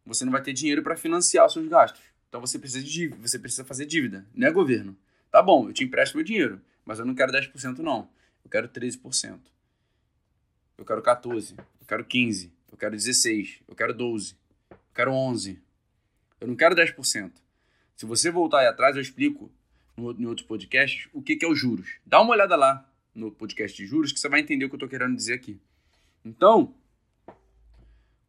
[0.05, 2.01] você não vai ter dinheiro para financiar os seus gastos.
[2.29, 4.95] Então você precisa de dívida, você precisa fazer dívida, né, governo?
[5.31, 8.09] Tá bom, eu te empresto meu dinheiro, mas eu não quero 10% não.
[8.43, 9.39] Eu quero 13%.
[10.77, 14.35] Eu quero 14, eu quero 15, eu quero 16, eu quero 12,
[14.69, 15.61] eu quero 11.
[16.41, 17.31] Eu não quero 10%.
[17.95, 19.49] Se você voltar aí atrás, eu explico
[19.97, 21.99] em outros podcasts o que, que é os juros.
[22.05, 22.85] Dá uma olhada lá
[23.15, 25.57] no podcast de juros que você vai entender o que eu estou querendo dizer aqui.
[26.23, 26.75] Então,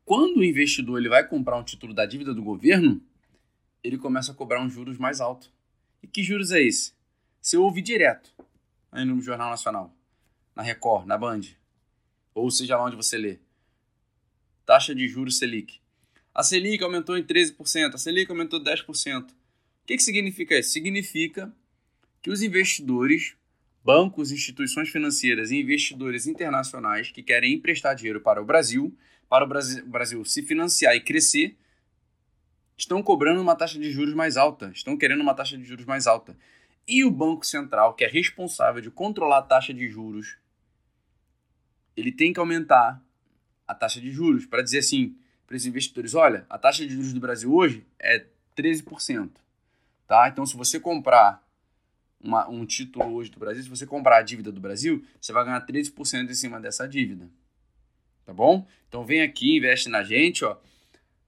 [0.05, 3.03] quando o investidor ele vai comprar um título da dívida do governo,
[3.83, 5.51] ele começa a cobrar um juros mais alto.
[6.03, 6.93] E que juros é esse?
[7.41, 8.33] Você ouve direto
[8.93, 9.93] aí no Jornal Nacional,
[10.55, 11.43] na Record, na Band,
[12.33, 13.39] ou seja lá onde você lê.
[14.65, 15.81] Taxa de juros Selic.
[16.35, 19.23] A Selic aumentou em 13%, a Selic aumentou 10%.
[19.23, 19.27] O
[19.87, 20.71] que, que significa isso?
[20.71, 21.53] Significa
[22.21, 23.37] que os investidores
[23.87, 28.93] bancos, instituições financeiras e investidores internacionais que querem emprestar dinheiro para o Brasil,
[29.29, 29.49] para o
[29.87, 31.57] Brasil, se financiar e crescer,
[32.77, 36.09] estão cobrando uma taxa de juros mais alta, estão querendo uma taxa de juros mais
[36.09, 36.37] alta.
[36.89, 40.37] E o Banco Central, que é responsável de controlar a taxa de juros,
[41.97, 43.01] ele tem que aumentar
[43.69, 47.13] a taxa de juros para dizer assim para os investidores: olha, a taxa de juros
[47.13, 49.31] do Brasil hoje é 13%.
[50.09, 50.29] Tá?
[50.29, 51.46] Então, se você comprar
[52.27, 55.45] uma, um título hoje do Brasil, se você comprar a dívida do Brasil, você vai
[55.45, 57.29] ganhar 13% em cima dessa dívida.
[58.25, 58.67] Tá bom?
[58.89, 60.59] Então vem aqui, investe na gente, ó.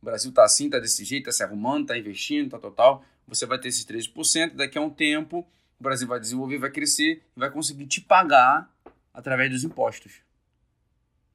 [0.03, 3.05] O Brasil tá assim, tá desse jeito, tá se arrumando, tá investindo, tá total.
[3.27, 5.47] Você vai ter esses 13%, daqui a um tempo
[5.79, 8.69] o Brasil vai desenvolver, vai crescer e vai conseguir te pagar
[9.15, 10.21] através dos impostos.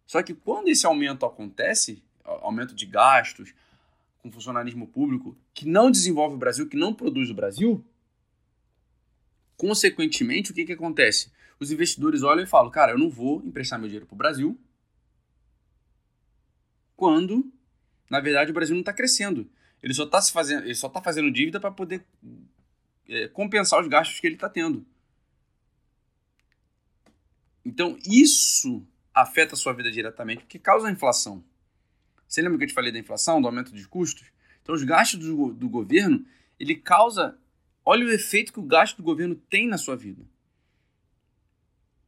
[0.06, 3.54] Só que quando esse aumento acontece, aumento de gastos
[4.22, 7.84] com funcionalismo público, que não desenvolve o Brasil, que não produz o Brasil,
[9.58, 11.32] Consequentemente, o que, que acontece?
[11.60, 14.60] Os investidores olham e falam: cara, eu não vou emprestar meu dinheiro para o Brasil
[16.96, 17.52] quando,
[18.10, 19.50] na verdade, o Brasil não está crescendo.
[19.82, 22.06] Ele só está fazendo, ele só tá fazendo dívida para poder
[23.10, 24.86] é, compensar os gastos que ele está tendo.
[27.66, 31.44] Então, isso afeta a sua vida diretamente, porque causa a inflação.
[32.28, 34.32] Você lembra que eu te falei da inflação, do aumento de custos?
[34.62, 36.26] Então, os gastos do, do governo,
[36.60, 37.38] ele causa
[37.86, 40.24] Olha o efeito que o gasto do governo tem na sua vida.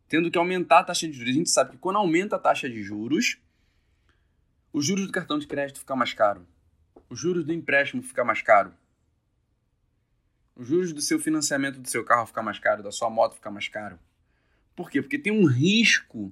[0.07, 1.29] tendo que aumentar a taxa de juros.
[1.29, 3.37] A gente sabe que quando aumenta a taxa de juros,
[4.71, 6.45] os juros do cartão de crédito fica mais caro.
[7.09, 8.73] Os juros do empréstimo fica mais caro.
[10.55, 13.51] Os juros do seu financiamento do seu carro fica mais caro, da sua moto fica
[13.51, 13.99] mais caro.
[14.75, 15.01] Por quê?
[15.01, 16.31] Porque tem um risco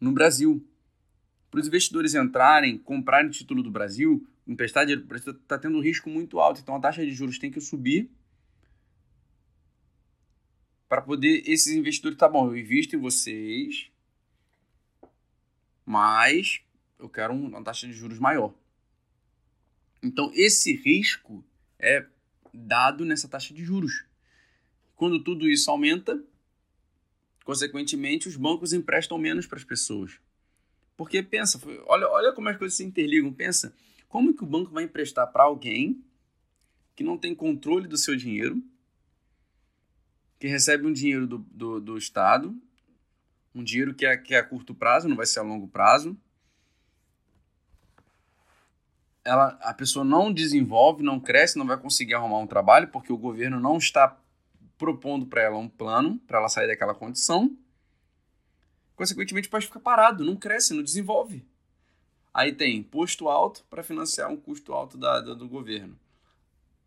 [0.00, 0.66] no Brasil.
[1.50, 6.38] Para os investidores entrarem, comprarem título do Brasil, emprestar dinheiro está tendo um risco muito
[6.40, 6.60] alto.
[6.60, 8.10] Então a taxa de juros tem que subir
[10.88, 13.90] para poder esses investidores, tá bom, eu invisto em vocês,
[15.84, 16.60] mas
[16.98, 18.54] eu quero uma taxa de juros maior.
[20.02, 21.44] Então esse risco
[21.78, 22.06] é
[22.52, 24.04] dado nessa taxa de juros.
[24.94, 26.22] Quando tudo isso aumenta,
[27.44, 30.20] consequentemente os bancos emprestam menos para as pessoas.
[30.96, 33.32] Porque pensa, olha, olha como as coisas se interligam.
[33.32, 33.74] Pensa,
[34.14, 36.00] como que o banco vai emprestar para alguém
[36.94, 38.62] que não tem controle do seu dinheiro,
[40.38, 42.56] que recebe um dinheiro do, do, do Estado,
[43.52, 46.16] um dinheiro que é, que é a curto prazo, não vai ser a longo prazo.
[49.24, 53.18] Ela, a pessoa não desenvolve, não cresce, não vai conseguir arrumar um trabalho porque o
[53.18, 54.16] governo não está
[54.78, 57.58] propondo para ela um plano para ela sair daquela condição.
[58.94, 61.44] Consequentemente, pode ficar parado, não cresce, não desenvolve.
[62.34, 65.96] Aí tem imposto alto para financiar um custo alto da, do governo.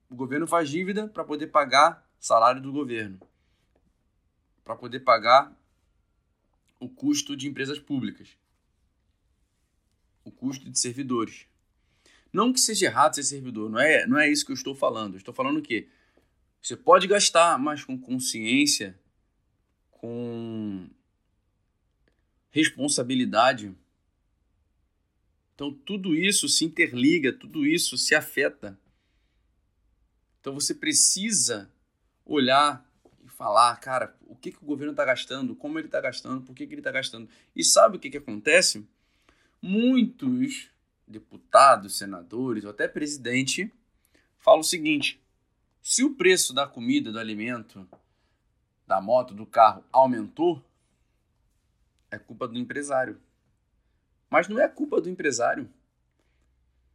[0.10, 3.18] O governo faz dívida para poder pagar salário do governo,
[4.62, 5.58] para poder pagar
[6.82, 8.38] o custo de empresas públicas,
[10.26, 11.48] o custo de servidores.
[12.34, 15.14] Não que seja errado ser servidor, não é, não é isso que eu estou falando.
[15.14, 15.88] Eu estou falando que
[16.62, 19.00] você pode gastar, mas com consciência,
[19.90, 20.90] com
[22.52, 23.74] responsabilidade
[25.58, 28.80] então tudo isso se interliga, tudo isso se afeta.
[30.40, 31.68] Então você precisa
[32.24, 32.88] olhar
[33.26, 36.56] e falar, cara, o que, que o governo está gastando, como ele está gastando, por
[36.56, 37.28] que, que ele está gastando.
[37.56, 38.88] E sabe o que, que acontece?
[39.60, 40.70] Muitos
[41.08, 43.74] deputados, senadores ou até presidente
[44.38, 45.20] falam o seguinte:
[45.82, 47.90] se o preço da comida, do alimento,
[48.86, 50.64] da moto, do carro aumentou,
[52.12, 53.20] é culpa do empresário.
[54.30, 55.70] Mas não é culpa do empresário.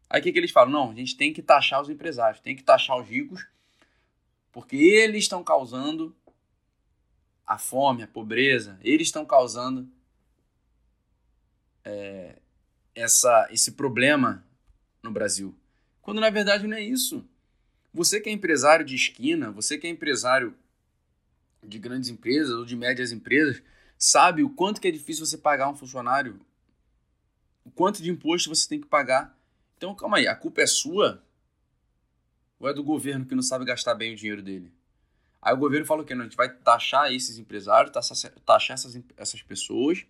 [0.09, 0.71] Aí o que, que eles falam?
[0.71, 3.47] Não, a gente tem que taxar os empresários, tem que taxar os ricos,
[4.53, 6.15] porque eles estão causando
[7.47, 9.89] a fome, a pobreza, eles estão causando
[11.85, 12.37] é,
[12.95, 14.45] essa, esse problema
[15.03, 15.55] no Brasil.
[16.01, 17.25] Quando na verdade não é isso.
[17.93, 20.55] Você que é empresário de esquina, você que é empresário
[21.63, 23.63] de grandes empresas ou de médias empresas,
[23.99, 26.41] sabe o quanto que é difícil você pagar um funcionário
[27.65, 29.37] o quanto de imposto você tem que pagar.
[29.77, 31.23] Então, calma aí, a culpa é sua?
[32.59, 34.73] Ou é do governo que não sabe gastar bem o dinheiro dele?
[35.41, 36.15] Aí o governo fala o quê?
[36.15, 37.93] Não, a gente vai taxar esses empresários,
[38.45, 40.07] taxar essas, essas pessoas,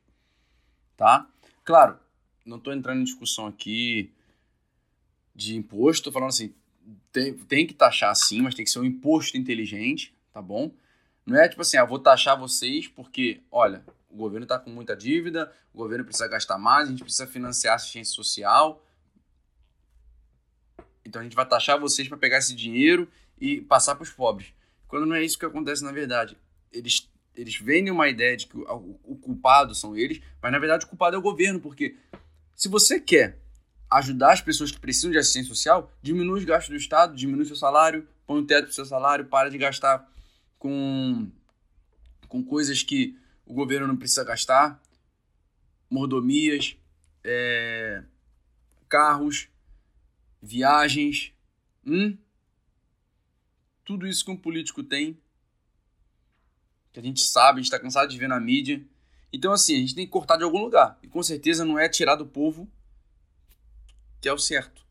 [0.96, 1.26] tá?
[1.64, 1.98] Claro,
[2.44, 4.12] não estou entrando em discussão aqui
[5.34, 6.54] de imposto, estou falando assim,
[7.10, 10.70] tem, tem que taxar sim, mas tem que ser um imposto inteligente, tá bom?
[11.24, 14.96] Não é tipo assim, ah, vou taxar vocês porque, olha, o governo está com muita
[14.96, 18.84] dívida, o governo precisa gastar mais, a gente precisa financiar assistência social.
[21.04, 23.08] Então a gente vai taxar vocês para pegar esse dinheiro
[23.40, 24.52] e passar para os pobres.
[24.86, 26.36] Quando não é isso que acontece na verdade.
[26.72, 30.84] Eles, eles vendem uma ideia de que o, o, culpado são eles, mas na verdade
[30.84, 31.96] o culpado é o governo, porque
[32.54, 33.38] se você quer
[33.90, 37.56] ajudar as pessoas que precisam de assistência social, diminui os gastos do Estado, diminui seu
[37.56, 40.10] salário, põe um teto para o seu salário, para de gastar
[40.62, 41.28] com,
[42.28, 44.80] com coisas que o governo não precisa gastar,
[45.90, 46.76] mordomias,
[47.24, 48.04] é,
[48.88, 49.48] carros,
[50.40, 51.32] viagens,
[51.84, 52.16] hum?
[53.84, 55.18] tudo isso que um político tem,
[56.92, 58.80] que a gente sabe, a gente está cansado de ver na mídia.
[59.32, 60.96] Então, assim, a gente tem que cortar de algum lugar.
[61.02, 62.70] E com certeza não é tirar do povo
[64.20, 64.86] que é o certo.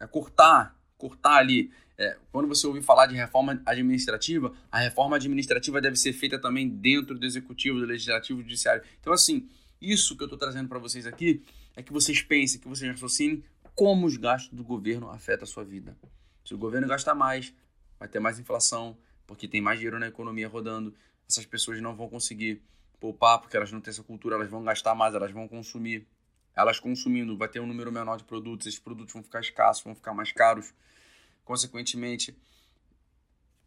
[0.00, 5.80] É cortar, cortar ali é, quando você ouvir falar de reforma administrativa, a reforma administrativa
[5.80, 8.82] deve ser feita também dentro do executivo, do legislativo, do judiciário.
[9.00, 9.48] Então, assim,
[9.80, 11.42] isso que eu estou trazendo para vocês aqui
[11.74, 13.42] é que vocês pensem, que vocês raciocinem
[13.74, 15.96] como os gastos do governo afetam a sua vida.
[16.44, 17.52] Se o governo gastar mais,
[17.98, 18.96] vai ter mais inflação,
[19.26, 20.94] porque tem mais dinheiro na economia rodando,
[21.28, 22.62] essas pessoas não vão conseguir
[23.00, 26.06] poupar, porque elas não têm essa cultura, elas vão gastar mais, elas vão consumir.
[26.54, 29.94] Elas consumindo, vai ter um número menor de produtos, esses produtos vão ficar escassos, vão
[29.94, 30.72] ficar mais caros.
[31.46, 32.36] Consequentemente,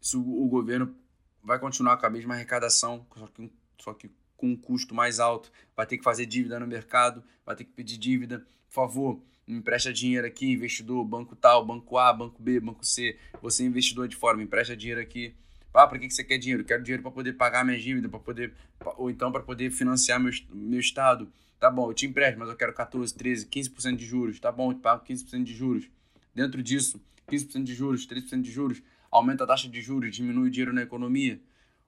[0.02, 0.94] se o, governo
[1.42, 5.50] vai continuar com a mesma arrecadação, só que, só que com um custo mais alto,
[5.74, 9.56] vai ter que fazer dívida no mercado, vai ter que pedir dívida, por favor, me
[9.56, 14.14] empresta dinheiro aqui, investidor, banco tal, banco A, banco B, banco C, você investidor de
[14.14, 15.34] fora, me empresta dinheiro aqui,
[15.72, 16.62] Ah, para que, que você quer dinheiro?
[16.64, 18.52] Quero dinheiro para poder pagar minha dívida, para poder
[18.98, 21.32] ou então para poder financiar meu, meu estado.
[21.58, 24.38] Tá bom, eu te empresto, mas eu quero 14, 13, 15% de juros.
[24.38, 25.88] Tá bom, eu te pago 15% de juros.
[26.34, 27.00] Dentro disso,
[27.30, 30.82] 15% de juros, 3% de juros, aumenta a taxa de juros, diminui o dinheiro na
[30.82, 31.40] economia.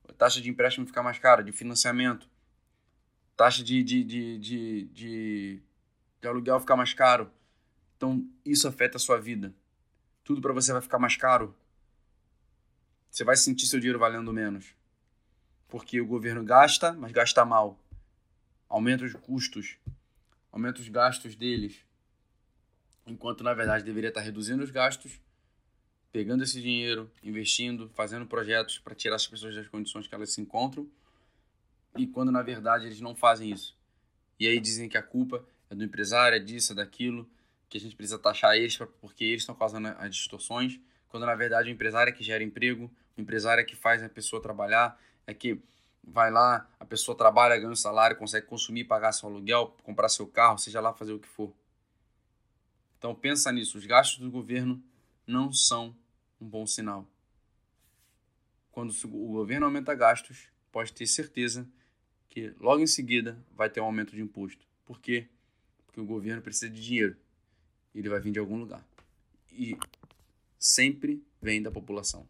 [0.08, 2.28] A taxa de empréstimo fica mais cara, de financiamento.
[3.36, 5.62] Taxa de, de, de, de, de,
[6.20, 7.30] de aluguel fica mais caro.
[7.96, 9.54] Então, isso afeta a sua vida.
[10.24, 11.54] Tudo para você vai ficar mais caro.
[13.10, 14.74] Você vai sentir seu dinheiro valendo menos.
[15.68, 17.82] Porque o governo gasta, mas gasta mal
[18.72, 19.76] aumenta os custos,
[20.50, 21.84] aumenta os gastos deles,
[23.06, 25.20] enquanto na verdade deveria estar reduzindo os gastos,
[26.12, 30.40] pegando esse dinheiro, investindo, fazendo projetos para tirar as pessoas das condições que elas se
[30.40, 30.86] encontram,
[31.96, 33.76] e quando na verdade eles não fazem isso.
[34.38, 37.28] E aí dizem que a culpa é do empresário, é disso, é daquilo,
[37.68, 41.70] que a gente precisa taxar eles porque eles estão causando as distorções, quando na verdade
[41.70, 45.32] o empresário é que gera emprego, o empresário é que faz a pessoa trabalhar, é
[45.32, 45.58] que
[46.04, 50.26] vai lá, a pessoa trabalha, ganha um salário, consegue consumir, pagar seu aluguel, comprar seu
[50.26, 51.52] carro, seja lá fazer o que for.
[52.98, 54.82] Então pensa nisso, os gastos do governo
[55.26, 55.94] não são
[56.42, 57.06] um bom sinal.
[58.72, 61.68] Quando o governo aumenta gastos, pode ter certeza
[62.28, 64.66] que logo em seguida vai ter um aumento de imposto.
[64.84, 65.28] Por quê?
[65.86, 67.16] Porque o governo precisa de dinheiro.
[67.94, 68.84] Ele vai vir de algum lugar.
[69.52, 69.76] E
[70.58, 72.26] sempre vem da população.